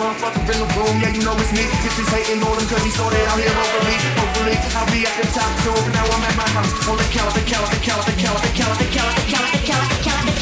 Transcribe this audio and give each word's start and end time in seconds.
in 0.00 0.56
the 0.56 0.68
room, 0.80 0.96
yeah, 0.96 1.12
you 1.12 1.20
know 1.20 1.36
it's 1.36 1.52
me. 1.52 1.68
Bitches 1.84 2.08
hating 2.08 2.40
on 2.40 2.56
him 2.56 2.66
cause 2.68 2.80
he 2.80 2.90
out 2.96 3.36
here 3.36 3.52
over 3.52 3.84
me. 3.84 4.00
Hopefully, 4.16 4.56
I'll 4.72 4.88
be 4.88 5.04
at 5.04 5.12
the 5.20 5.28
top 5.28 5.52
soon. 5.60 5.76
Now 5.92 6.08
I'm 6.08 6.24
at 6.24 6.36
my 6.40 6.48
house. 6.56 6.72
On 6.88 6.96
the 6.96 7.04
couch, 7.12 7.34
the 7.34 7.44
couch, 7.44 7.68
the 7.68 7.76
couch, 7.84 8.06
the 8.08 8.16
couch, 8.16 8.40
the 8.40 8.48
couch, 8.56 8.78
the 8.80 8.88
couch, 8.88 9.12
the 9.12 9.28
couch, 9.28 9.52
the 9.52 9.60
couch, 9.68 9.84
the 9.84 10.00
couch, 10.00 10.00
the 10.00 10.00
couch, 10.00 10.24
the 10.24 10.40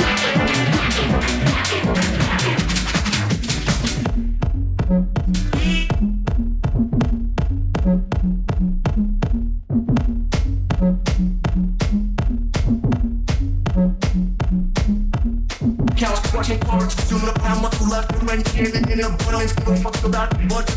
couch. 0.00 0.19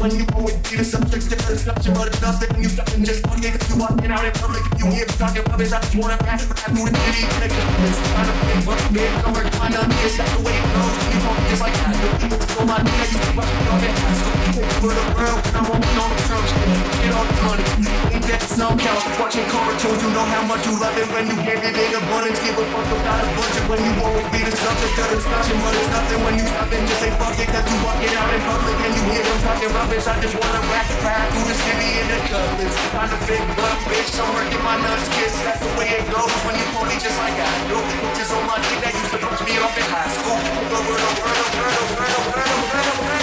when 0.03 0.19
you 0.19 0.25
won't 0.35 0.69
give 0.69 0.85
some 0.85 1.01
it's 1.23 1.31
different 1.31 1.59
structure, 1.59 1.91
but 1.93 2.07
it's 2.07 2.21
nothing. 2.21 2.51
You 2.61 2.69
fucking 2.69 3.03
just 3.03 3.23
funny 3.23 3.47
because 3.47 3.69
you 3.69 3.79
walking 3.79 4.11
out 4.11 4.25
in 4.25 4.33
public. 4.35 4.63
You 4.79 4.91
hear 4.91 5.07
me 5.07 5.15
talking 5.15 5.43
rubbish, 5.47 5.71
I 5.71 5.79
just 5.79 5.95
wanna 5.95 6.17
pass 6.19 6.43
but 6.43 6.59
I 6.59 6.67
do 6.75 6.83
the 6.83 6.99
city 7.07 7.23
in 7.23 7.39
the 7.39 7.47
comments. 7.47 7.99
I 8.19 8.21
don't 8.27 8.43
I 8.43 9.21
don't 9.23 9.31
work 9.31 9.47
fine 9.55 9.75
on 9.79 9.87
me, 9.87 9.95
it's 10.03 10.19
not 10.19 10.27
the 10.35 10.43
way 10.43 10.55
it 10.59 10.67
goes. 10.75 10.95
You 11.07 11.19
talk 11.23 11.39
just 11.47 11.61
like 11.63 11.75
that, 11.79 11.95
the 11.95 12.07
people 12.19 12.39
to 12.43 12.59
my 12.67 12.79
nigga, 12.83 13.05
you 13.07 13.19
can 13.23 13.33
rush 13.39 13.53
me 13.55 13.63
off 13.71 13.83
your 13.83 13.95
ass. 14.03 14.19
Take 14.53 14.73
for 14.83 14.91
the 14.91 15.05
world, 15.15 15.39
and 15.47 15.55
I'm 15.55 15.65
walking 15.71 15.97
on 16.03 16.09
the 16.11 16.19
church. 16.27 16.49
Get 16.99 17.13
all 17.15 17.23
the 17.23 17.37
money, 17.47 17.65
ain't 18.11 18.25
that 18.27 18.43
some 18.43 18.75
count. 18.75 19.01
Watching 19.15 19.47
cartoons, 19.47 20.01
you 20.03 20.09
know 20.11 20.27
how 20.27 20.43
much 20.43 20.63
you 20.67 20.75
love 20.75 20.97
it 20.99 21.07
when 21.15 21.23
you 21.31 21.37
give 21.47 21.63
it 21.63 21.73
in 21.73 21.91
abundance. 21.95 22.39
Give 22.43 22.59
a 22.59 22.63
fuck 22.67 22.89
about 22.91 23.23
a 23.23 23.27
budget 23.39 23.65
when 23.71 23.79
you 23.79 23.93
always 24.03 24.27
be 24.35 24.41
the 24.43 24.51
subject 24.51 24.99
of 24.99 25.07
discussion, 25.15 25.55
but 25.63 25.71
it's 25.71 25.87
nothing 25.87 26.19
when 26.27 26.35
you 26.35 26.45
stop 26.51 26.67
and 26.67 26.83
just 26.83 26.99
say 26.99 27.11
fuck 27.15 27.39
it, 27.39 27.47
cause 27.47 27.65
you 27.71 27.77
walking 27.79 28.11
out 28.11 28.29
in 28.35 28.41
public 28.43 28.77
and 28.83 28.91
you 28.99 29.03
hear 29.15 29.23
them 29.23 29.39
talking 29.47 29.71
rubbish. 29.71 30.05
I 30.05 30.13
just 30.19 30.35
wanna 30.35 30.61
rap, 30.67 30.87
rap 31.07 31.12
through 31.13 31.45
the 31.45 31.57
city 31.65 31.89
in 32.01 32.07
the 32.09 32.19
couplets. 32.25 32.75
I'm 32.97 33.09
the 33.09 33.19
big 33.29 33.43
buck, 33.53 33.77
bitch, 33.85 34.13
I'm 34.17 34.29
working 34.33 34.63
my 34.65 34.77
nuts 34.81 35.07
kiss. 35.13 35.33
That's 35.45 35.61
the 35.61 35.69
way 35.77 35.87
it 35.93 36.05
goes 36.09 36.33
when 36.45 36.55
you 36.57 36.65
pony 36.73 36.97
just 36.97 37.17
like 37.21 37.37
I 37.37 37.49
do. 37.69 37.77
Bitches 38.01 38.33
on 38.33 38.43
my 38.49 38.57
dick 38.57 38.79
that 38.81 38.93
used 38.97 39.11
to 39.13 39.19
punch 39.21 39.41
me 39.45 39.53
off 39.61 39.77
in 39.77 39.85
high 39.93 40.09
school. 40.09 40.39
Over 40.73 40.97
the 40.97 41.13
world, 41.13 41.17
over 41.21 41.37
the 41.37 41.49
world, 41.53 41.77
over 41.85 42.05
the 42.05 42.21
world, 42.33 42.57
over 42.57 42.81
the 42.81 42.95
world. 43.05 43.22